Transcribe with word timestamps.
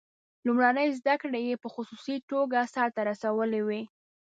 لومړنۍ 0.45 0.87
زده 0.99 1.15
کړې 1.21 1.39
یې 1.49 1.55
په 1.63 1.67
خصوصي 1.73 2.15
توګه 2.31 2.59
سرته 2.73 3.01
رسولې 3.09 3.61
وې. 3.67 3.81